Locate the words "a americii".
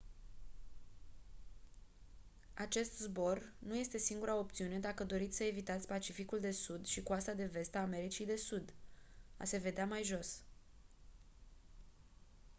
7.75-8.25